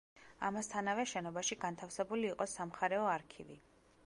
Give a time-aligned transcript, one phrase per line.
[0.47, 3.63] ამასთანავე შენობაში განთავსებული იყო სამხარეო არქივი.